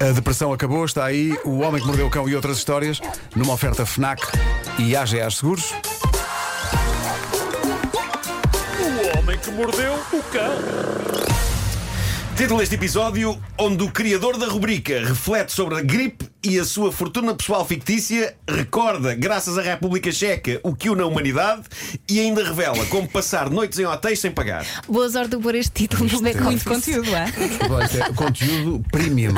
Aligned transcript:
A 0.00 0.12
depressão 0.12 0.50
acabou, 0.50 0.86
está 0.86 1.04
aí 1.04 1.38
o 1.44 1.58
Homem 1.58 1.78
que 1.78 1.86
Mordeu 1.86 2.06
o 2.06 2.10
Cão 2.10 2.26
e 2.26 2.34
outras 2.34 2.56
histórias, 2.56 3.00
numa 3.36 3.52
oferta 3.52 3.84
FNAC 3.84 4.22
e 4.78 4.96
AGA 4.96 5.30
Seguros. 5.30 5.74
O 8.80 9.18
homem 9.18 9.38
que 9.38 9.50
mordeu 9.50 9.94
o 9.94 10.22
cão. 10.22 11.29
Título 12.40 12.60
deste 12.60 12.76
episódio: 12.76 13.38
onde 13.58 13.84
o 13.84 13.90
criador 13.90 14.38
da 14.38 14.46
rubrica 14.46 14.98
reflete 14.98 15.52
sobre 15.52 15.74
a 15.74 15.82
gripe 15.82 16.26
e 16.42 16.58
a 16.58 16.64
sua 16.64 16.90
fortuna 16.90 17.34
pessoal 17.34 17.66
fictícia, 17.66 18.34
recorda, 18.48 19.14
graças 19.14 19.58
à 19.58 19.62
República 19.62 20.10
Checa, 20.10 20.58
o 20.62 20.74
que 20.74 20.88
une 20.88 21.02
a 21.02 21.06
humanidade 21.06 21.64
e 22.08 22.18
ainda 22.18 22.42
revela 22.42 22.86
como 22.86 23.06
passar 23.06 23.50
noites 23.50 23.78
em 23.78 23.84
hotéis 23.84 24.20
sem 24.20 24.30
pagar. 24.30 24.64
Boa 24.88 25.10
sorte 25.10 25.36
por 25.36 25.54
este 25.54 25.86
título 25.86 26.10
no 26.10 26.22
back 26.22 26.40
Muito 26.40 26.64
conteúdo, 26.64 27.14
é? 27.14 27.26
É 28.08 28.12
conteúdo 28.14 28.82
premium. 28.90 29.34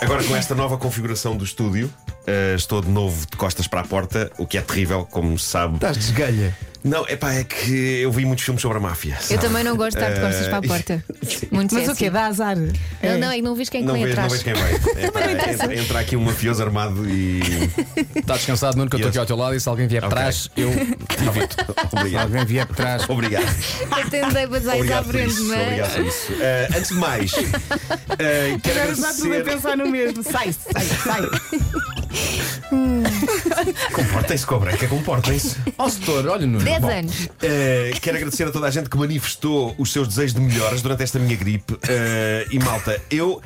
Agora, 0.00 0.24
com 0.24 0.34
esta 0.34 0.56
nova 0.56 0.76
configuração 0.76 1.36
do 1.36 1.44
estúdio, 1.44 1.88
eh, 2.26 2.54
estou 2.56 2.82
de 2.82 2.88
novo 2.88 3.26
de 3.30 3.36
costas 3.36 3.68
para 3.68 3.82
a 3.82 3.84
porta, 3.84 4.32
o 4.38 4.44
que 4.44 4.58
é 4.58 4.60
terrível, 4.60 5.06
como 5.08 5.38
se 5.38 5.46
sabe. 5.46 5.76
Estás 5.76 5.96
desgalha. 5.98 6.52
Não, 6.84 7.06
é 7.08 7.16
pá, 7.16 7.32
é 7.32 7.44
que 7.44 8.00
eu 8.02 8.12
vi 8.12 8.26
muitos 8.26 8.44
filmes 8.44 8.60
sobre 8.60 8.76
a 8.76 8.80
máfia. 8.80 9.14
Eu 9.14 9.22
sabe? 9.26 9.40
também 9.40 9.64
não 9.64 9.74
gosto 9.74 9.96
de 9.98 10.04
estar 10.04 10.14
de 10.14 10.20
costas 10.20 10.46
para 10.48 10.58
a 10.58 10.62
porta. 10.62 11.04
Muito 11.50 11.74
Mas 11.74 11.88
o 11.88 11.94
quê? 11.94 12.10
Dá 12.10 12.26
azar? 12.26 12.56
Não, 12.56 13.18
não, 13.18 13.30
é 13.30 13.36
que 13.36 13.42
não 13.42 13.54
vês 13.54 13.70
quem 13.70 13.78
é 13.78 13.82
que 13.82 13.86
Não 13.86 13.94
vem 13.94 14.04
vejo, 14.04 14.16
não 14.16 14.24
atrás. 14.24 14.42
vejo 14.42 14.44
quem 14.44 14.62
vem. 14.62 14.74
É, 15.04 15.10
pá, 15.10 15.20
entra, 15.30 15.74
entra 15.74 15.98
aqui 16.00 16.14
um 16.16 16.20
mafioso 16.20 16.62
armado 16.62 17.08
e. 17.08 17.40
Está 18.16 18.34
descansado, 18.36 18.76
Nuno, 18.76 18.90
que 18.90 18.96
eu 18.96 18.98
estou 18.98 19.08
aqui 19.08 19.18
ao 19.18 19.24
teu 19.26 19.36
lado 19.36 19.56
e 19.56 19.60
se 19.60 19.66
alguém 19.68 19.86
vier 19.86 20.04
Ok. 20.04 20.12
atrás, 20.18 20.50
eu 20.56 20.68
evito. 20.70 21.56
Se 21.56 21.96
Obrigado. 21.96 22.22
alguém 22.24 22.44
vier 22.44 22.66
por 22.66 22.76
trás. 22.76 23.08
Obrigado. 23.08 23.44
Eu 23.96 24.10
tentei 24.10 24.46
passar 24.46 24.58
isso 24.58 24.70
à 24.70 24.74
Obrigado 24.76 25.04
por 25.04 25.12
frente, 25.12 25.52
é? 25.52 25.62
Obrigado 25.62 25.94
por 25.94 26.06
isso. 26.06 26.32
Eh, 26.40 26.68
antes 26.76 26.88
de 26.88 26.94
mais, 26.96 27.32
eh, 28.18 28.58
quero 28.62 28.80
Agora 28.80 28.92
está 28.92 29.12
tudo 29.14 29.24
a 29.32 29.36
agradecer. 29.36 29.44
pensar 29.56 29.76
no 29.78 29.88
mesmo. 29.88 30.22
Sai, 30.22 30.52
sai, 30.52 30.84
sai. 30.84 31.22
Comportem-se, 33.92 34.46
cobreca, 34.46 34.86
comportem-se. 34.88 35.56
Ó, 35.78 35.88
setor, 35.88 36.26
olha, 36.28 36.46
Nuno. 36.46 36.64
10 36.64 36.78
Bom, 36.80 36.88
anos. 36.88 37.28
Eh, 37.42 37.92
quero 38.00 38.16
agradecer 38.16 38.44
a 38.44 38.50
toda 38.50 38.66
a 38.66 38.70
gente 38.70 38.88
que 38.88 38.96
manifestou 38.96 39.74
os 39.78 39.92
seus 39.92 40.08
desejos 40.08 40.34
de 40.34 40.40
melhoras 40.40 40.82
durante 40.82 41.02
esta 41.02 41.18
minha 41.18 41.36
gripe. 41.36 41.76
Eh, 41.88 42.46
e 42.50 42.58
malta, 42.58 43.00
eu. 43.10 43.40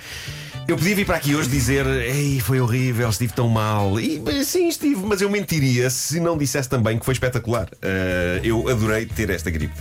Eu 0.66 0.76
podia 0.76 0.94
vir 0.94 1.06
para 1.06 1.16
aqui 1.16 1.34
hoje 1.34 1.48
dizer 1.48 1.86
Ei, 1.86 2.40
foi 2.40 2.60
horrível, 2.60 3.08
estive 3.08 3.32
tão 3.32 3.48
mal 3.48 3.98
E 3.98 4.22
eh, 4.26 4.44
sim, 4.44 4.68
estive, 4.68 4.96
mas 5.02 5.22
eu 5.22 5.30
mentiria 5.30 5.88
se 5.88 6.20
não 6.20 6.36
dissesse 6.36 6.68
também 6.68 6.98
que 6.98 7.06
foi 7.06 7.12
espetacular 7.14 7.70
Eh, 7.80 8.40
Eu 8.42 8.68
adorei 8.68 9.06
ter 9.06 9.30
esta 9.30 9.48
gripe 9.50 9.72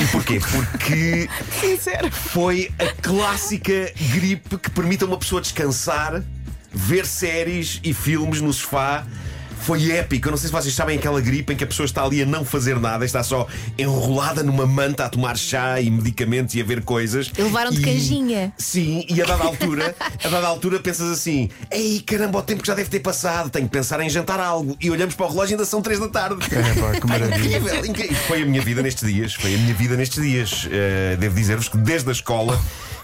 E 0.00 0.06
porquê? 0.12 0.38
Porque 0.38 1.28
Sincero. 1.60 2.08
foi 2.12 2.70
a 2.78 2.86
clássica 3.02 3.92
gripe 4.14 4.58
que 4.58 4.70
permite 4.70 5.02
a 5.02 5.08
uma 5.08 5.18
pessoa 5.18 5.40
descansar, 5.40 6.22
ver 6.72 7.04
séries 7.04 7.80
e 7.82 7.92
filmes 7.92 8.40
no 8.40 8.52
sofá. 8.52 9.04
Foi 9.62 9.90
épico. 9.92 10.28
Eu 10.28 10.32
não 10.32 10.38
sei 10.38 10.48
se 10.48 10.52
vocês 10.52 10.74
sabem 10.74 10.98
aquela 10.98 11.20
gripe 11.20 11.52
em 11.52 11.56
que 11.56 11.64
a 11.64 11.66
pessoa 11.66 11.86
está 11.86 12.02
ali 12.04 12.22
a 12.22 12.26
não 12.26 12.44
fazer 12.44 12.78
nada, 12.80 13.04
está 13.04 13.22
só 13.22 13.46
enrolada 13.78 14.42
numa 14.42 14.66
manta 14.66 15.04
a 15.04 15.08
tomar 15.08 15.36
chá 15.36 15.80
e 15.80 15.90
medicamentos 15.90 16.54
e 16.54 16.60
a 16.60 16.64
ver 16.64 16.82
coisas. 16.82 17.30
E 17.36 17.42
levaram-te 17.42 17.78
E- 17.78 17.82
canjinha. 17.82 18.52
Sim, 18.58 19.04
e 19.08 19.22
a 19.22 19.24
dada 19.24 19.44
altura, 19.44 19.94
a 20.24 20.28
dada 20.28 20.46
altura 20.46 20.78
pensas 20.80 21.10
assim: 21.10 21.48
Ei, 21.70 22.00
caramba, 22.00 22.38
o 22.38 22.42
tempo 22.42 22.60
que 22.62 22.66
já 22.68 22.74
deve 22.74 22.90
ter 22.90 23.00
passado, 23.00 23.50
tenho 23.50 23.66
que 23.66 23.72
pensar 23.72 24.00
em 24.00 24.10
jantar 24.10 24.40
algo. 24.40 24.76
E 24.80 24.90
olhamos 24.90 25.14
para 25.14 25.26
o 25.26 25.28
relógio 25.30 25.52
e 25.52 25.54
ainda 25.54 25.64
são 25.64 25.80
3 25.80 25.98
da 26.00 26.08
tarde. 26.08 26.36
Que 27.00 27.06
maravilha. 27.06 27.56
Incrível, 27.58 27.86
incrível. 27.86 28.16
Foi 28.26 28.42
a 28.42 28.46
minha 28.46 28.60
vida 28.62 28.82
nestes 28.82 29.08
dias. 29.08 29.34
Foi 29.34 29.54
a 29.54 29.58
minha 29.58 29.74
vida 29.74 29.96
nestes 29.96 30.22
dias. 30.22 30.68
Eh, 30.70 31.16
devo 31.18 31.34
dizer-vos 31.34 31.68
que 31.68 31.76
desde 31.78 32.08
a 32.08 32.12
escola 32.12 32.60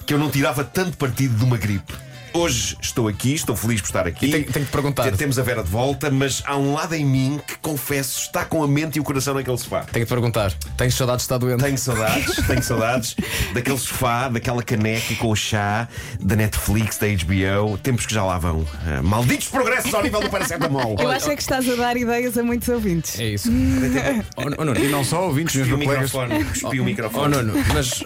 que 0.06 0.12
eu 0.14 0.19
não 0.19 0.31
tirava 0.31 0.62
tanto 0.64 0.97
partido 0.97 1.34
de 1.36 1.45
uma 1.45 1.56
gripe. 1.56 1.92
Hoje 2.39 2.77
estou 2.81 3.08
aqui, 3.08 3.34
estou 3.34 3.56
feliz 3.56 3.81
por 3.81 3.89
estar 3.89 4.06
aqui. 4.06 4.27
E 4.27 4.31
tenho- 4.31 4.53
tenho 4.53 4.64
que 4.64 4.70
perguntar. 4.70 5.11
Te- 5.11 5.17
Temos 5.17 5.41
a 5.41 5.42
Vera 5.42 5.61
de 5.61 5.69
volta, 5.69 6.08
mas 6.08 6.41
há 6.47 6.56
um 6.56 6.72
lado 6.72 6.95
em 6.95 7.05
mim 7.05 7.41
que 7.45 7.58
confesso 7.58 8.20
está 8.20 8.45
com 8.45 8.62
a 8.62 8.69
mente 8.69 8.97
e 8.97 9.00
o 9.00 9.03
coração 9.03 9.34
naquele 9.34 9.58
sofá. 9.58 9.80
Tenho 9.80 10.06
que 10.06 10.08
perguntar. 10.08 10.52
Tens 10.77 10.95
saudades 10.95 11.23
de 11.23 11.24
estar 11.24 11.39
doente? 11.39 11.64
Tenho 11.64 11.77
saudades, 11.77 12.36
tenho 12.46 12.63
saudades 12.63 13.17
daquele 13.52 13.79
sofá, 13.79 14.29
daquela 14.29 14.63
caneca 14.63 15.17
com 15.17 15.30
o 15.30 15.35
chá, 15.35 15.89
da 16.20 16.36
Netflix, 16.36 16.96
da 16.98 17.08
HBO, 17.08 17.77
tempos 17.79 18.07
que 18.07 18.14
já 18.14 18.24
lá 18.24 18.39
vão. 18.39 18.64
Ah, 18.86 19.02
malditos 19.02 19.48
progressos 19.48 19.92
ao 19.92 20.02
nível 20.05 20.20
do 20.20 20.30
paracetamol. 20.30 20.95
Eu 20.96 21.11
acho 21.11 21.30
é 21.30 21.34
que 21.34 21.42
estás 21.42 21.68
a 21.68 21.74
dar 21.74 21.96
ideias 21.96 22.39
a 22.39 22.42
muitos 22.45 22.68
ouvintes. 22.68 23.18
É 23.18 23.30
isso. 23.30 23.51
oh, 24.36 24.42
oh, 24.42 24.64
Nuno, 24.64 24.79
E 24.79 24.86
não 24.86 25.02
só 25.02 25.27
ouvintes, 25.27 25.57
Cuspi 25.57 25.73
o 25.74 25.79
microfone, 25.79 26.45
cuspi 26.45 26.79
o 26.79 26.83
oh, 26.83 26.84
microfone. 26.84 27.36
Nuno, 27.36 27.64
mas 27.74 28.05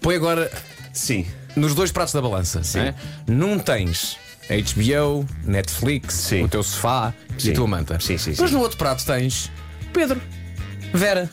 põe 0.00 0.16
agora 0.16 0.50
Sim. 0.92 1.26
Nos 1.56 1.74
dois 1.74 1.90
pratos 1.92 2.14
da 2.14 2.20
balança. 2.22 2.62
Sim. 2.62 2.78
né? 2.80 2.94
Num 3.26 3.58
tens 3.58 4.16
HBO, 4.48 5.24
Netflix, 5.44 6.14
Sim. 6.14 6.42
o 6.44 6.48
teu 6.48 6.62
sofá 6.62 7.14
e 7.42 7.50
a 7.50 7.54
tua 7.54 7.66
manta. 7.68 8.00
Sim, 8.00 8.18
sim, 8.18 8.34
Mas 8.38 8.50
sim. 8.50 8.56
no 8.56 8.62
outro 8.62 8.76
prato 8.76 9.04
tens 9.04 9.50
Pedro, 9.92 10.20
Vera, 10.92 11.30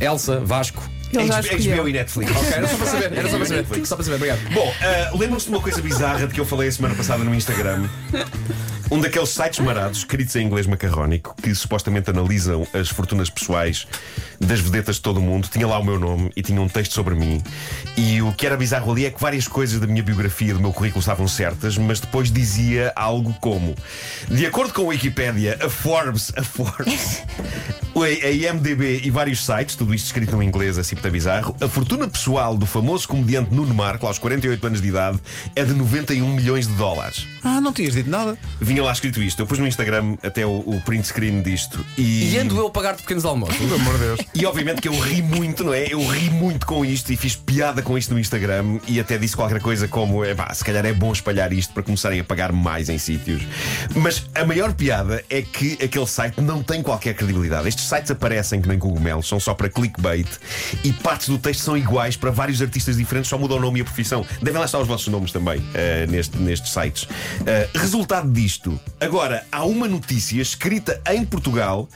Elsa, 0.00 0.40
Vasco. 0.40 0.82
Ele 1.12 1.28
já 1.28 1.40
HBO 1.40 1.56
escolheu. 1.56 1.88
e 1.88 1.92
Netflix. 1.92 2.30
Ok, 2.32 2.52
era 2.52 2.66
só 2.68 2.76
para 2.76 2.86
saber, 2.86 3.12
era 3.16 3.30
só 3.30 3.36
para 3.36 3.46
saber. 3.46 3.86
Só 3.86 3.94
para 3.96 4.04
saber, 4.04 4.16
obrigado. 4.16 4.40
Bom, 4.52 4.74
ah, 4.82 5.16
lembram-se 5.16 5.46
de 5.46 5.52
uma 5.52 5.60
coisa 5.62 5.80
bizarra 5.80 6.26
de 6.26 6.34
que 6.34 6.40
eu 6.40 6.44
falei 6.44 6.68
a 6.68 6.72
semana 6.72 6.94
passada 6.96 7.22
no 7.22 7.32
Instagram? 7.34 7.88
Um 8.88 9.00
daqueles 9.00 9.30
sites 9.30 9.58
marados, 9.58 9.98
escritos 9.98 10.36
em 10.36 10.46
inglês 10.46 10.66
macarrónico, 10.66 11.34
que 11.42 11.52
supostamente 11.54 12.08
analisam 12.08 12.66
as 12.72 12.88
fortunas 12.88 13.28
pessoais 13.28 13.86
das 14.40 14.60
vedetas 14.60 14.96
de 14.96 15.02
todo 15.02 15.16
o 15.16 15.20
mundo, 15.20 15.48
tinha 15.48 15.66
lá 15.66 15.76
o 15.78 15.84
meu 15.84 15.98
nome 15.98 16.30
e 16.36 16.42
tinha 16.42 16.60
um 16.60 16.68
texto 16.68 16.92
sobre 16.92 17.14
mim. 17.16 17.42
E 17.96 18.22
o 18.22 18.32
que 18.32 18.46
era 18.46 18.56
bizarro 18.56 18.92
ali 18.92 19.04
é 19.04 19.10
que 19.10 19.20
várias 19.20 19.48
coisas 19.48 19.80
da 19.80 19.88
minha 19.88 20.04
biografia, 20.04 20.54
do 20.54 20.60
meu 20.60 20.72
currículo, 20.72 21.00
estavam 21.00 21.26
certas, 21.26 21.76
mas 21.76 21.98
depois 21.98 22.30
dizia 22.30 22.92
algo 22.94 23.34
como: 23.40 23.74
De 24.28 24.46
acordo 24.46 24.72
com 24.72 24.82
a 24.82 24.86
Wikipédia, 24.86 25.58
a 25.60 25.68
Forbes, 25.68 26.32
a 26.36 26.44
Forbes, 26.44 27.22
a 28.02 28.30
IMDB 28.30 29.02
e 29.04 29.10
vários 29.10 29.44
sites, 29.44 29.74
tudo 29.76 29.94
isto 29.94 30.06
escrito 30.06 30.40
em 30.42 30.46
inglês, 30.46 30.78
assim 30.78 30.94
muito 30.96 31.10
bizarro, 31.10 31.56
a 31.60 31.68
fortuna 31.68 32.08
pessoal 32.08 32.56
do 32.56 32.66
famoso 32.66 33.06
comediante 33.06 33.54
Nuno 33.54 33.74
Marco, 33.74 34.06
aos 34.06 34.18
48 34.18 34.66
anos 34.66 34.82
de 34.82 34.88
idade, 34.88 35.18
é 35.54 35.64
de 35.64 35.72
91 35.72 36.34
milhões 36.34 36.66
de 36.66 36.74
dólares. 36.74 37.26
Ah, 37.42 37.60
não 37.60 37.72
tinhas 37.72 37.94
dito 37.94 38.10
nada. 38.10 38.36
Vinha 38.60 38.82
lá 38.82 38.92
escrito 38.92 39.22
isto. 39.22 39.40
Eu 39.40 39.46
pus 39.46 39.58
no 39.58 39.66
Instagram 39.66 40.16
até 40.22 40.44
o, 40.44 40.58
o 40.66 40.80
print 40.84 41.06
screen 41.06 41.42
disto. 41.42 41.84
E, 41.96 42.32
E 42.32 42.38
ando 42.38 42.56
eu 42.56 42.66
a 42.66 42.70
pagar-te 42.70 43.02
pequenos 43.02 43.24
almoços. 43.24 43.56
Pelo 43.56 43.74
amor 43.76 43.94
de 43.94 44.00
Deus. 44.00 44.20
e 44.34 44.44
obviamente 44.46 44.80
que 44.80 44.88
eu 44.88 44.98
ri 44.98 45.22
muito, 45.22 45.62
não 45.62 45.72
é? 45.72 45.86
Eu 45.88 46.04
ri 46.06 46.28
muito 46.30 46.66
com 46.66 46.84
isto 46.84 47.12
e 47.12 47.16
fiz 47.16 47.36
piada 47.36 47.82
com 47.82 47.96
isto 47.96 48.12
no 48.12 48.18
Instagram 48.18 48.78
e 48.88 48.98
até 48.98 49.16
disse 49.16 49.36
qualquer 49.36 49.60
coisa 49.60 49.86
como: 49.86 50.24
é 50.24 50.34
pá, 50.34 50.52
se 50.52 50.64
calhar 50.64 50.84
é 50.84 50.92
bom 50.92 51.12
espalhar 51.12 51.52
isto 51.52 51.72
para 51.72 51.82
começarem 51.82 52.18
a 52.20 52.24
pagar 52.24 52.52
mais 52.52 52.88
em 52.88 52.98
sítios. 52.98 53.42
Mas 53.94 54.26
a 54.34 54.44
maior 54.44 54.72
piada 54.72 55.22
é 55.30 55.40
que 55.42 55.74
aquele 55.82 56.06
site 56.06 56.40
não 56.40 56.62
tem 56.62 56.82
qualquer 56.82 57.14
credibilidade. 57.14 57.68
Estes 57.68 57.85
sites 57.86 58.10
aparecem 58.10 58.60
que 58.60 58.68
nem 58.68 58.78
cogumelos, 58.78 59.28
são 59.28 59.38
só 59.40 59.54
para 59.54 59.68
clickbait 59.68 60.26
e 60.84 60.92
partes 60.92 61.28
do 61.28 61.38
texto 61.38 61.60
são 61.60 61.76
iguais 61.76 62.16
para 62.16 62.30
vários 62.30 62.60
artistas 62.62 62.96
diferentes, 62.96 63.28
só 63.28 63.38
mudam 63.38 63.58
o 63.58 63.60
nome 63.60 63.78
e 63.78 63.82
a 63.82 63.84
profissão. 63.84 64.24
Devem 64.42 64.58
lá 64.58 64.66
estar 64.66 64.78
os 64.78 64.88
vossos 64.88 65.08
nomes 65.08 65.32
também 65.32 65.62
eh, 65.74 66.06
neste, 66.08 66.36
nestes 66.38 66.72
sites. 66.72 67.08
Eh, 67.46 67.68
resultado 67.74 68.30
disto, 68.30 68.78
agora 69.00 69.44
há 69.50 69.64
uma 69.64 69.88
notícia 69.88 70.40
escrita 70.40 71.00
em 71.10 71.24
Portugal 71.24 71.88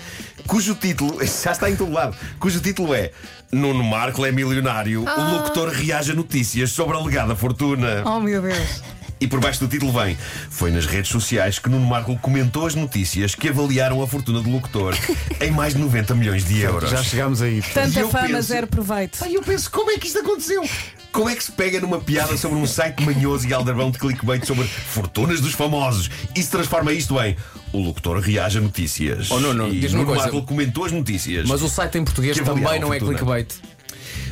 cujo 0.47 0.75
título 0.75 1.19
já 1.25 1.53
está 1.53 1.71
em 1.71 1.77
todo 1.77 1.93
lado, 1.93 2.17
cujo 2.39 2.61
título 2.61 2.95
é 2.95 3.11
Nuno 3.53 3.83
Marco 3.83 4.25
é 4.25 4.33
milionário, 4.33 5.05
o 5.05 5.35
locutor 5.35 5.69
reage 5.69 6.13
a 6.13 6.15
notícias 6.15 6.71
sobre 6.71 6.97
a 6.97 7.01
alegada 7.01 7.35
fortuna. 7.35 8.03
Oh 8.05 8.21
meu 8.21 8.41
Deus. 8.41 9.00
E 9.21 9.27
por 9.27 9.39
baixo 9.39 9.61
do 9.61 9.69
título 9.69 9.93
vem: 9.93 10.17
Foi 10.49 10.71
nas 10.71 10.87
redes 10.87 11.11
sociais 11.11 11.59
que 11.59 11.69
Nuno 11.69 11.87
Marco 11.87 12.17
comentou 12.19 12.67
as 12.67 12.75
notícias 12.75 13.35
que 13.35 13.49
avaliaram 13.51 14.03
a 14.03 14.07
fortuna 14.07 14.41
do 14.41 14.49
locutor 14.51 14.97
em 15.41 15.51
mais 15.51 15.75
de 15.75 15.81
90 15.81 16.15
milhões 16.15 16.45
de 16.45 16.61
euros. 16.61 16.89
Já 16.91 17.03
chegámos 17.03 17.43
aí. 17.43 17.61
Tanta 17.75 18.01
E 18.01 18.09
fama, 18.09 18.27
penso- 18.29 18.43
zero 18.43 18.67
proveito. 18.67 19.23
Aí 19.23 19.35
eu 19.35 19.43
penso, 19.43 19.71
como 19.71 19.91
é 19.91 19.99
que 19.99 20.07
isto 20.07 20.21
aconteceu? 20.21 20.65
Como 21.13 21.29
é 21.29 21.35
que 21.35 21.43
se 21.45 21.53
pega 21.53 21.81
numa 21.81 22.01
piada 22.01 22.37
sobre 22.37 22.57
um 22.59 22.67
site 22.67 23.03
manhoso 23.05 23.47
e 23.47 23.53
aldrabão 23.53 23.91
de 23.91 23.99
clickbait 23.99 24.45
sobre 24.47 24.65
fortunas 24.65 25.41
dos 25.41 25.53
famosos 25.53 26.09
e 26.37 26.43
se 26.43 26.49
transforma 26.51 26.93
isto 26.93 27.21
em 27.21 27.37
o 27.73 27.79
locutor 27.79 28.19
reage 28.21 28.59
a 28.59 28.61
notícias? 28.61 29.31
Oh, 29.31 29.41
Nuno, 29.41 29.69
e 29.69 29.81
diz-me 29.81 29.99
uma 30.03 30.05
Nuno. 30.07 30.19
Marco 30.21 30.43
comentou 30.45 30.85
as 30.85 30.93
notícias. 30.93 31.47
Mas 31.49 31.63
o 31.63 31.69
site 31.69 31.99
em 31.99 32.05
português 32.05 32.39
também 32.39 32.81
não 32.81 32.95
é 32.95 32.99
clickbait. 32.99 33.49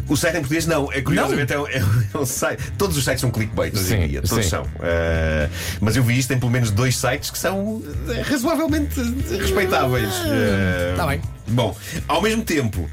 O 0.08 0.16
site 0.16 0.36
em 0.36 0.40
português 0.40 0.66
não, 0.66 0.90
é 0.92 1.02
curiosamente 1.02 1.52
é 1.52 1.58
um, 1.58 1.66
é 1.66 1.82
um 2.18 2.24
site. 2.24 2.72
Todos 2.78 2.96
os 2.96 3.04
sites 3.04 3.20
são 3.20 3.30
clickbait 3.30 3.74
hoje 3.76 3.94
em 3.94 4.08
dia, 4.08 4.22
todos 4.22 4.44
sim. 4.44 4.50
são. 4.50 4.62
Uh, 4.62 5.50
mas 5.80 5.96
eu 5.96 6.02
vi 6.02 6.18
isto 6.18 6.32
em 6.32 6.38
pelo 6.38 6.50
menos 6.50 6.70
dois 6.70 6.96
sites 6.96 7.30
que 7.30 7.38
são 7.38 7.82
eh, 8.08 8.22
razoavelmente 8.22 9.00
respeitáveis. 9.38 10.08
Uh, 10.08 10.96
Tá 10.96 11.06
bem. 11.06 11.20
Bom, 11.48 11.76
ao 12.06 12.22
mesmo 12.22 12.42
tempo, 12.42 12.88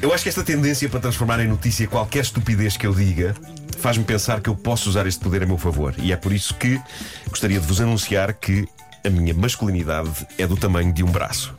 eu 0.00 0.12
acho 0.12 0.22
que 0.22 0.28
esta 0.28 0.42
tendência 0.42 0.88
para 0.88 1.00
transformar 1.00 1.40
em 1.40 1.48
notícia 1.48 1.86
qualquer 1.86 2.22
estupidez 2.22 2.76
que 2.76 2.86
eu 2.86 2.94
diga 2.94 3.34
faz-me 3.78 4.04
pensar 4.04 4.40
que 4.40 4.48
eu 4.48 4.54
posso 4.54 4.88
usar 4.88 5.06
este 5.06 5.20
poder 5.20 5.42
a 5.42 5.46
meu 5.46 5.58
favor. 5.58 5.94
E 5.98 6.12
é 6.12 6.16
por 6.16 6.32
isso 6.32 6.54
que 6.54 6.80
gostaria 7.28 7.60
de 7.60 7.66
vos 7.66 7.80
anunciar 7.80 8.32
que 8.32 8.66
a 9.04 9.10
minha 9.10 9.34
masculinidade 9.34 10.26
é 10.36 10.46
do 10.46 10.56
tamanho 10.56 10.92
de 10.92 11.02
um 11.02 11.10
braço. 11.10 11.54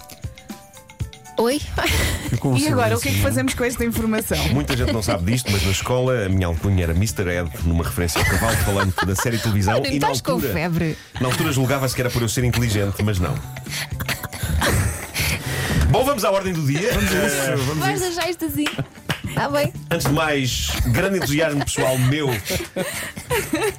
Oi? 1.39 1.61
Com 2.41 2.57
E 2.57 2.67
agora, 2.67 2.97
o 2.97 2.99
que 2.99 3.07
é 3.07 3.11
que 3.13 3.21
fazemos 3.21 3.53
com 3.53 3.63
esta 3.63 3.85
informação? 3.85 4.37
Muita 4.49 4.75
gente 4.75 4.91
não 4.91 5.01
sabe 5.01 5.31
disto, 5.31 5.49
mas 5.49 5.63
na 5.63 5.71
escola 5.71 6.25
a 6.25 6.29
minha 6.29 6.45
alcunha 6.47 6.83
era 6.83 6.91
Mr. 6.93 7.29
Ed, 7.29 7.49
numa 7.63 7.83
referência 7.85 8.19
ao 8.19 8.25
cavalo 8.27 8.57
falante 8.57 9.05
da 9.05 9.15
série 9.15 9.37
de 9.37 9.43
televisão. 9.43 9.77
E 9.77 9.81
na 9.81 9.87
estás 9.87 10.19
com 10.21 10.33
altura, 10.33 10.51
febre. 10.53 10.97
na 11.21 11.27
altura 11.27 11.53
julgava-se 11.53 11.95
que 11.95 12.01
era 12.01 12.09
por 12.09 12.21
eu 12.21 12.27
ser 12.27 12.43
inteligente, 12.43 13.01
mas 13.03 13.19
não. 13.19 13.33
Bom, 15.89 16.03
vamos 16.03 16.25
à 16.25 16.31
ordem 16.31 16.51
do 16.53 16.61
dia. 16.67 16.89
Eh, 16.91 17.55
Vais 17.77 18.01
deixar 18.01 18.29
isto 18.29 18.43
assim? 18.45 18.65
Está 19.27 19.49
bem. 19.49 19.71
Antes 19.89 20.07
de 20.07 20.13
mais, 20.13 20.67
grande 20.87 21.17
entusiasmo 21.19 21.63
pessoal 21.63 21.97
meu 21.97 22.29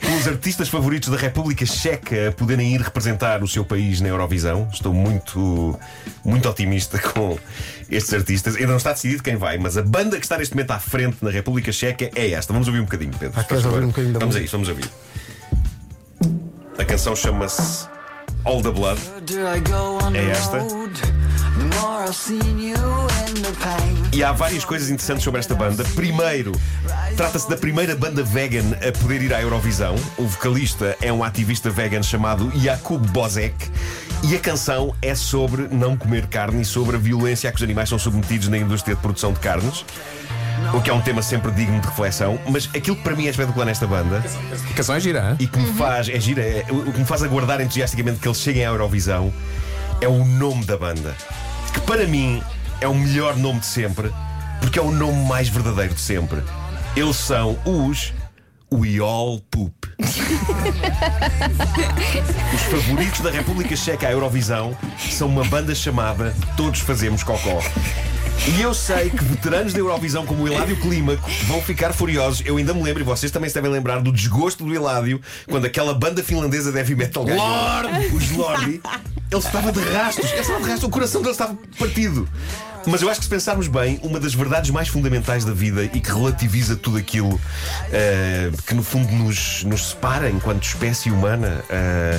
pelos 0.00 0.28
artistas 0.28 0.68
favoritos 0.68 1.08
da 1.08 1.16
República 1.16 1.66
Checa 1.66 2.28
a 2.28 2.32
poderem 2.32 2.74
ir 2.74 2.80
representar 2.80 3.42
o 3.42 3.48
seu 3.48 3.64
país 3.64 4.00
na 4.00 4.08
Eurovisão. 4.08 4.68
Estou 4.72 4.94
muito, 4.94 5.78
muito 6.24 6.48
otimista 6.48 6.98
com 7.12 7.38
estes 7.90 8.14
artistas. 8.14 8.56
Ainda 8.56 8.68
não 8.68 8.76
está 8.76 8.92
decidido 8.92 9.22
quem 9.22 9.36
vai, 9.36 9.58
mas 9.58 9.76
a 9.76 9.82
banda 9.82 10.16
que 10.18 10.24
está 10.24 10.38
neste 10.38 10.54
momento 10.54 10.70
à 10.70 10.78
frente 10.78 11.18
na 11.22 11.30
República 11.30 11.72
Checa 11.72 12.10
é 12.14 12.30
esta. 12.30 12.52
Vamos 12.52 12.68
ouvir 12.68 12.80
um 12.80 12.84
bocadinho, 12.84 13.12
Pedro. 13.18 13.38
Ah, 13.38 13.44
queres 13.44 13.64
ouvir 13.64 13.84
um 13.84 13.88
bocadinho 13.88 14.12
da 14.14 14.20
Vamos 14.20 14.36
a 14.36 14.40
isso, 14.40 14.52
vamos 14.52 14.68
ouvir. 14.68 14.88
A 16.78 16.84
canção 16.84 17.14
chama-se 17.14 17.86
All 18.44 18.62
the 18.62 18.70
Blood. 18.70 19.00
É 20.14 20.30
esta. 20.30 21.19
E 24.12 24.24
há 24.24 24.32
várias 24.32 24.64
coisas 24.64 24.90
interessantes 24.90 25.22
sobre 25.24 25.40
esta 25.40 25.54
banda. 25.54 25.84
Primeiro, 25.94 26.52
trata-se 27.16 27.48
da 27.48 27.56
primeira 27.56 27.94
banda 27.94 28.22
vegan 28.22 28.72
a 28.86 28.92
poder 28.98 29.22
ir 29.22 29.34
à 29.34 29.40
Eurovisão. 29.40 29.94
O 30.16 30.26
vocalista 30.26 30.96
é 31.00 31.12
um 31.12 31.22
ativista 31.22 31.70
vegan 31.70 32.02
chamado 32.02 32.50
Jakub 32.58 33.06
Bozek. 33.10 33.54
E 34.22 34.34
a 34.34 34.38
canção 34.38 34.94
é 35.00 35.14
sobre 35.14 35.68
não 35.70 35.96
comer 35.96 36.26
carne 36.26 36.62
e 36.62 36.64
sobre 36.64 36.96
a 36.96 36.98
violência 36.98 37.48
a 37.48 37.52
que 37.52 37.56
os 37.58 37.62
animais 37.62 37.88
são 37.88 37.98
submetidos 37.98 38.48
na 38.48 38.58
indústria 38.58 38.94
de 38.94 39.00
produção 39.00 39.32
de 39.32 39.40
carnes. 39.40 39.84
O 40.74 40.80
que 40.82 40.90
é 40.90 40.92
um 40.92 41.00
tema 41.00 41.22
sempre 41.22 41.50
digno 41.52 41.80
de 41.80 41.86
reflexão. 41.86 42.38
Mas 42.48 42.68
aquilo 42.74 42.96
que 42.96 43.02
para 43.02 43.16
mim 43.16 43.26
é 43.26 43.30
espetacular 43.30 43.64
nesta 43.64 43.86
banda 43.86 44.22
A 44.70 44.74
canção 44.74 44.94
é 44.94 45.00
gira, 45.00 45.30
hein? 45.30 45.36
e 45.38 45.46
que 45.46 45.58
me 45.58 45.72
faz, 45.72 46.08
é 46.08 46.20
gira, 46.20 46.42
é- 46.42 46.66
o 46.70 46.92
que 46.92 46.98
me 46.98 47.06
faz 47.06 47.22
aguardar 47.22 47.60
entusiasticamente 47.60 48.18
que 48.20 48.28
eles 48.28 48.38
cheguem 48.38 48.64
à 48.64 48.68
Eurovisão 48.68 49.32
é 50.02 50.08
o 50.08 50.24
nome 50.24 50.64
da 50.64 50.76
banda. 50.76 51.14
Que 51.72 51.80
para 51.80 52.06
mim 52.06 52.42
é 52.80 52.88
o 52.88 52.94
melhor 52.94 53.36
nome 53.36 53.60
de 53.60 53.66
sempre, 53.66 54.12
porque 54.60 54.78
é 54.78 54.82
o 54.82 54.90
nome 54.90 55.24
mais 55.26 55.48
verdadeiro 55.48 55.94
de 55.94 56.00
sempre. 56.00 56.42
Eles 56.96 57.16
são 57.16 57.58
os 57.64 58.12
We 58.72 58.98
All 58.98 59.40
Poop. 59.50 59.74
Os 62.54 62.62
favoritos 62.62 63.20
da 63.20 63.30
República 63.30 63.74
Checa 63.76 64.08
à 64.08 64.12
Eurovisão 64.12 64.76
são 65.10 65.28
uma 65.28 65.44
banda 65.44 65.74
chamada 65.74 66.34
Todos 66.56 66.80
Fazemos 66.80 67.22
Cocó. 67.22 67.60
E 68.48 68.62
eu 68.62 68.72
sei 68.72 69.10
que 69.10 69.22
veteranos 69.22 69.72
da 69.72 69.78
Eurovisão 69.78 70.24
como 70.24 70.44
o 70.44 70.48
Eládio 70.48 70.76
Clímaco 70.76 71.30
vão 71.46 71.60
ficar 71.60 71.92
furiosos. 71.92 72.42
Eu 72.46 72.56
ainda 72.56 72.72
me 72.72 72.82
lembro, 72.82 73.02
e 73.02 73.04
vocês 73.04 73.30
também 73.30 73.48
se 73.48 73.54
devem 73.54 73.70
lembrar, 73.70 74.00
do 74.00 74.10
desgosto 74.10 74.64
do 74.64 74.74
Eládio 74.74 75.20
quando 75.46 75.66
aquela 75.66 75.92
banda 75.92 76.22
finlandesa 76.22 76.72
de 76.72 76.78
heavy 76.78 76.94
metal 76.94 77.24
ganhou. 77.24 77.44
Os 78.14 78.30
Lordi. 78.30 78.80
Ele 79.30 79.40
estava 79.40 79.70
de 79.70 79.80
rastos. 79.80 80.30
Ele 80.30 80.40
estava 80.40 80.60
de 80.60 80.68
rastos. 80.68 80.84
O 80.84 80.90
coração 80.90 81.20
dele 81.20 81.32
estava 81.32 81.56
partido. 81.78 82.26
Mas 82.86 83.02
eu 83.02 83.10
acho 83.10 83.20
que 83.20 83.24
se 83.24 83.30
pensarmos 83.30 83.68
bem, 83.68 84.00
uma 84.02 84.18
das 84.18 84.32
verdades 84.32 84.70
mais 84.70 84.88
fundamentais 84.88 85.44
da 85.44 85.52
vida 85.52 85.84
e 85.84 86.00
que 86.00 86.10
relativiza 86.10 86.76
tudo 86.76 86.96
aquilo 86.96 87.38
eh, 87.92 88.50
que 88.66 88.74
no 88.74 88.82
fundo 88.82 89.12
nos, 89.12 89.64
nos 89.64 89.90
separa 89.90 90.30
enquanto 90.30 90.64
espécie 90.64 91.10
humana, 91.10 91.62
eh, 91.68 92.18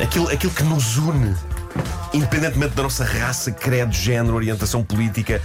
aquilo, 0.00 0.28
aquilo 0.28 0.52
que 0.52 0.64
nos 0.64 0.96
une 0.96 1.34
Independentemente 2.12 2.74
da 2.74 2.82
nossa 2.82 3.04
raça, 3.04 3.52
credo, 3.52 3.92
género, 3.92 4.34
orientação 4.34 4.82
política 4.82 5.42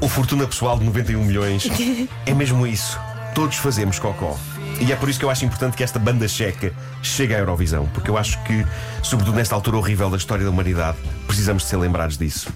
ou 0.00 0.08
fortuna 0.08 0.46
pessoal 0.46 0.78
de 0.78 0.84
91 0.84 1.24
milhões, 1.24 1.68
é 2.24 2.34
mesmo 2.34 2.66
isso. 2.66 2.98
Todos 3.34 3.56
fazemos 3.56 3.98
cocó. 3.98 4.38
E 4.80 4.92
é 4.92 4.96
por 4.96 5.08
isso 5.08 5.18
que 5.18 5.24
eu 5.24 5.30
acho 5.30 5.44
importante 5.44 5.76
que 5.76 5.82
esta 5.82 5.98
banda 5.98 6.26
checa 6.28 6.72
chegue 7.02 7.34
à 7.34 7.38
Eurovisão, 7.38 7.86
porque 7.92 8.10
eu 8.10 8.18
acho 8.18 8.42
que, 8.44 8.64
sobretudo 9.02 9.36
nesta 9.36 9.54
altura 9.54 9.76
horrível 9.76 10.10
da 10.10 10.16
história 10.16 10.44
da 10.44 10.50
humanidade, 10.50 10.98
precisamos 11.26 11.62
de 11.62 11.68
ser 11.68 11.76
lembrados 11.76 12.16
disso. 12.16 12.48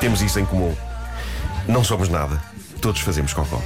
Temos 0.00 0.22
isso 0.22 0.38
em 0.38 0.44
comum. 0.44 0.74
Não 1.66 1.82
somos 1.82 2.08
nada. 2.08 2.42
Todos 2.80 3.00
fazemos 3.00 3.32
cocó. 3.32 3.60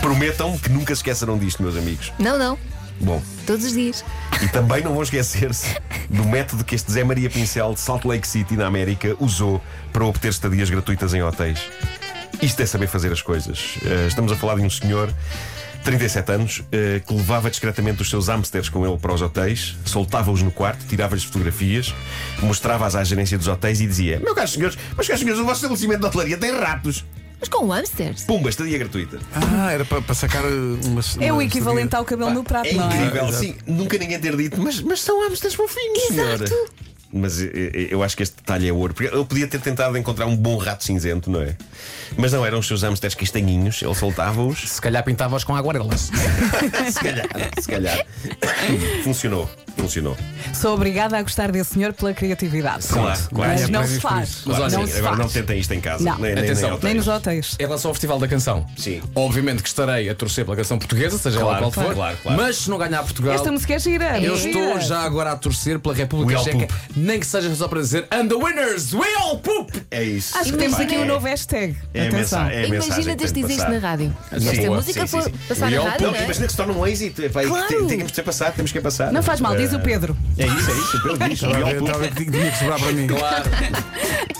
Prometam 0.00 0.58
que 0.58 0.70
nunca 0.70 0.94
se 0.94 1.00
esquecerão 1.00 1.38
disto, 1.38 1.62
meus 1.62 1.76
amigos. 1.76 2.12
Não, 2.18 2.38
não. 2.38 2.58
Bom, 3.00 3.22
Todos 3.46 3.64
os 3.66 3.72
dias. 3.72 4.04
e 4.42 4.48
também 4.48 4.82
não 4.82 4.92
vão 4.94 5.02
esquecer-se 5.02 5.66
do 6.08 6.24
método 6.24 6.64
que 6.64 6.74
este 6.74 6.90
Zé 6.92 7.04
Maria 7.04 7.28
Pincel 7.28 7.74
de 7.74 7.80
Salt 7.80 8.04
Lake 8.04 8.26
City, 8.26 8.56
na 8.56 8.66
América, 8.66 9.14
usou 9.20 9.60
para 9.92 10.04
obter 10.04 10.28
estadias 10.28 10.70
gratuitas 10.70 11.12
em 11.12 11.22
hotéis. 11.22 11.60
Isto 12.40 12.62
é 12.62 12.66
saber 12.66 12.86
fazer 12.86 13.12
as 13.12 13.20
coisas. 13.22 13.76
Eh, 13.84 14.06
estamos 14.08 14.30
a 14.32 14.36
falar 14.36 14.56
de 14.56 14.62
um 14.62 14.70
senhor, 14.70 15.12
37 15.84 16.32
anos, 16.32 16.62
eh, 16.72 17.00
que 17.06 17.12
levava 17.14 17.50
discretamente 17.50 18.00
os 18.02 18.08
seus 18.08 18.28
hamsters 18.28 18.68
com 18.68 18.86
ele 18.86 18.96
para 18.98 19.12
os 19.12 19.20
hotéis, 19.22 19.76
soltava-os 19.84 20.42
no 20.42 20.50
quarto, 20.50 20.84
tirava-lhes 20.86 21.24
fotografias, 21.24 21.94
mostrava-as 22.42 22.94
à 22.96 23.04
gerência 23.04 23.36
dos 23.38 23.48
hotéis 23.48 23.80
e 23.80 23.86
dizia: 23.86 24.18
Meus 24.20 24.34
caros 24.34 24.52
senhores, 24.52 24.78
meus 24.94 25.06
caros 25.06 25.20
senhores, 25.20 25.40
o 25.40 25.44
vosso 25.44 25.56
estabelecimento 25.58 26.00
de 26.00 26.06
hotelaria 26.06 26.36
tem 26.38 26.52
ratos. 26.58 27.04
Mas 27.44 27.48
com 27.50 27.66
hamsters. 27.68 28.24
Pumba, 28.24 28.48
estadia 28.48 28.78
gratuita. 28.78 29.20
Ah, 29.34 29.70
era 29.70 29.84
para, 29.84 30.00
para 30.00 30.14
sacar 30.14 30.42
uh, 30.46 30.78
uma. 30.86 31.02
É 31.20 31.30
o 31.30 31.36
uma- 31.36 31.44
equivalente 31.44 31.94
ao 31.94 32.02
cabelo 32.02 32.30
no 32.30 32.42
prato, 32.42 32.66
É 32.68 32.72
não 32.72 32.90
é? 32.90 32.96
incrível, 32.96 33.32
sim. 33.34 33.54
Nunca 33.66 33.98
ninguém 33.98 34.18
ter 34.18 34.34
dito, 34.34 34.58
mas, 34.62 34.80
mas 34.80 35.00
são 35.02 35.22
hamsters 35.22 35.52
fofinhos, 35.54 36.04
senhora. 36.04 36.44
Mas 37.16 37.40
eh, 37.40 37.50
eh, 37.54 37.86
eu 37.90 38.02
acho 38.02 38.16
que 38.16 38.22
este 38.24 38.36
detalhe 38.36 38.68
é 38.68 38.72
ouro. 38.72 38.92
Porque 38.92 39.14
ele 39.14 39.24
podia 39.24 39.46
ter 39.46 39.60
tentado 39.60 39.96
encontrar 39.96 40.26
um 40.26 40.36
bom 40.36 40.56
rato 40.56 40.82
cinzento, 40.84 41.30
não 41.30 41.40
é? 41.40 41.54
Mas 42.16 42.32
não, 42.32 42.44
eram 42.44 42.58
os 42.58 42.66
seus 42.66 42.82
hamsters 42.82 43.14
castanhinhos. 43.14 43.80
Ele 43.82 43.94
soltava-os. 43.94 44.68
Se 44.68 44.80
calhar 44.80 45.02
pintava-os 45.04 45.44
com 45.44 45.54
aguarelas. 45.54 46.10
se 46.90 47.00
calhar, 47.00 47.26
se 47.60 47.68
calhar. 47.68 48.06
Funcionou, 49.04 49.48
funcionou. 49.76 50.16
Sou 50.52 50.74
obrigada 50.74 51.16
a 51.18 51.22
gostar 51.22 51.50
desse 51.52 51.74
senhor 51.74 51.92
pela 51.92 52.12
criatividade. 52.14 52.86
Claro, 52.88 53.20
claro. 53.32 53.52
Mas 53.52 53.68
não 53.68 53.86
se 53.86 54.00
faz. 54.00 54.42
Mas 54.46 54.58
olha, 54.58 54.70
sim. 54.70 54.86
se 54.86 54.98
Agora 54.98 55.16
faz. 55.16 55.18
não 55.18 55.28
tentem 55.28 55.58
isto 55.58 55.72
em 55.74 55.80
casa. 55.80 56.04
Não. 56.04 56.18
Nem, 56.18 56.34
nem, 56.34 56.44
Atenção. 56.44 56.70
nem 56.70 56.80
Nem 56.82 56.94
nos 56.94 57.08
hotéis. 57.08 57.56
Em 57.58 57.62
relação 57.64 57.90
ao 57.90 57.94
Festival 57.94 58.18
da 58.18 58.28
Canção, 58.28 58.66
Sim. 58.76 59.00
obviamente 59.14 59.62
que 59.62 59.68
estarei 59.68 60.08
a 60.08 60.14
torcer 60.14 60.44
pela 60.44 60.56
canção 60.56 60.78
portuguesa, 60.78 61.18
seja 61.18 61.38
ela 61.40 61.58
Claro, 61.58 61.70
qual 61.70 61.86
for. 61.86 61.94
claro, 61.94 62.16
claro. 62.22 62.38
Mas 62.42 62.56
se 62.56 62.70
não 62.70 62.78
ganhar 62.78 63.02
Portugal, 63.02 63.34
Esta 63.34 63.52
música 63.52 63.74
é 63.74 63.78
gira. 63.78 64.20
eu 64.20 64.34
é 64.34 64.36
estou 64.36 64.52
gira. 64.52 64.80
já 64.80 65.00
agora 65.02 65.32
a 65.32 65.36
torcer 65.36 65.78
pela 65.78 65.94
República 65.94 66.40
Checa. 66.42 66.68
Nem 67.04 67.20
que 67.20 67.26
seja 67.26 67.54
só 67.54 67.68
para 67.68 67.80
dizer 67.80 68.06
And 68.10 68.28
the 68.28 68.34
winners, 68.34 68.92
we 68.94 69.06
all 69.20 69.38
poop! 69.38 69.72
É 69.90 70.02
isso. 70.02 70.36
Acho 70.38 70.52
que 70.52 70.58
temos 70.58 70.78
aqui 70.80 70.94
é- 70.94 70.98
um 71.00 71.04
novo 71.04 71.26
hashtag. 71.26 71.76
É 71.92 72.06
a 72.06 72.08
Atenção. 72.08 72.42
é 72.48 72.64
a 72.64 72.66
Imagina 72.66 72.94
que 72.96 73.04
tem 73.04 73.16
teres 73.16 73.32
de 73.32 73.40
dizer 73.42 73.52
isto 73.52 73.64
passar. 73.66 73.72
na 73.80 73.88
rádio. 73.88 74.16
Sim, 74.38 74.48
Esta 74.48 74.62
boa, 74.62 74.76
música 74.76 75.00
sim, 75.00 75.06
for 75.06 75.22
sim, 75.22 75.30
sim. 75.30 75.38
passar 75.48 75.70
na 75.70 75.80
rádio, 75.82 76.06
Não, 76.06 76.12
não 76.12 76.18
é? 76.18 76.24
imagina 76.24 76.46
que 76.46 76.52
se 76.52 76.56
torna 76.56 76.72
um 76.72 76.86
êxito. 76.86 77.22
Epá, 77.22 77.44
e 77.44 77.46
Claro. 77.46 77.66
tem- 77.68 77.86
Temos 77.86 78.06
de 78.10 78.14
ser 78.16 78.22
passado, 78.22 78.54
temos 78.56 78.72
que 78.72 78.80
passar. 78.80 79.12
Não 79.12 79.22
faz 79.22 79.40
mal, 79.40 79.56
diz 79.56 79.72
o 79.72 79.80
Pedro. 79.80 80.16
É 80.38 80.46
isso, 80.46 80.70
é 80.70 80.74
isso. 80.74 80.96
O 80.96 81.02
Pedro 81.02 81.28
diz. 81.28 81.42
Estava 81.42 82.02
a 82.02 82.06
a 82.06 82.08
que 82.10 82.24
tinha 82.30 82.50
que 82.50 82.58
sobrar 82.58 82.78
para 82.80 82.92
mim. 82.92 83.06
Claro. 83.06 83.44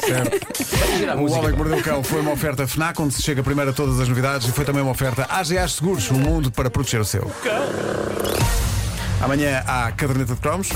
Certo. 0.06 1.10
A 1.10 1.14
O 1.14 1.18
música. 1.20 1.40
Homem 1.40 1.50
que 1.52 1.56
Mordeu 1.58 1.78
o 1.78 1.82
Cão 1.82 2.02
foi 2.02 2.20
uma 2.20 2.32
oferta 2.32 2.66
FNAC, 2.66 3.00
onde 3.00 3.14
se 3.14 3.22
chega 3.22 3.42
primeiro 3.42 3.70
a 3.70 3.74
todas 3.74 4.00
as 4.00 4.08
novidades, 4.08 4.48
e 4.48 4.52
foi 4.52 4.64
também 4.64 4.82
uma 4.82 4.90
oferta 4.92 5.26
AGA 5.28 5.66
Seguros, 5.68 6.10
um 6.10 6.18
mundo 6.18 6.50
para 6.50 6.70
proteger 6.70 7.00
o 7.00 7.04
seu. 7.04 7.30
Amanhã 9.22 9.62
há 9.66 9.90
caderneta 9.92 10.34
de 10.34 10.40
cromos. 10.40 10.68